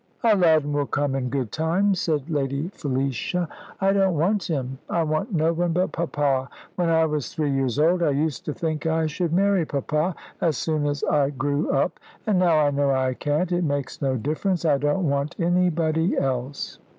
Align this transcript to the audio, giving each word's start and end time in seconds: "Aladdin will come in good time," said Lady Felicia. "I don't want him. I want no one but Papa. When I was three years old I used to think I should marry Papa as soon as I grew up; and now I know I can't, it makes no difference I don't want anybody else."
"Aladdin 0.23 0.73
will 0.73 0.87
come 0.87 1.13
in 1.13 1.29
good 1.29 1.51
time," 1.51 1.93
said 1.93 2.27
Lady 2.27 2.69
Felicia. 2.69 3.47
"I 3.79 3.93
don't 3.93 4.17
want 4.17 4.45
him. 4.45 4.79
I 4.89 5.03
want 5.03 5.31
no 5.31 5.53
one 5.53 5.73
but 5.73 5.91
Papa. 5.91 6.49
When 6.75 6.89
I 6.89 7.05
was 7.05 7.31
three 7.31 7.51
years 7.51 7.77
old 7.77 8.01
I 8.01 8.09
used 8.09 8.43
to 8.45 8.53
think 8.55 8.87
I 8.87 9.05
should 9.05 9.31
marry 9.31 9.63
Papa 9.63 10.15
as 10.41 10.57
soon 10.57 10.87
as 10.87 11.03
I 11.03 11.29
grew 11.29 11.69
up; 11.69 11.99
and 12.25 12.39
now 12.39 12.61
I 12.65 12.71
know 12.71 12.89
I 12.89 13.13
can't, 13.13 13.51
it 13.51 13.63
makes 13.63 14.01
no 14.01 14.15
difference 14.17 14.65
I 14.65 14.79
don't 14.79 15.07
want 15.07 15.35
anybody 15.39 16.17
else." 16.17 16.79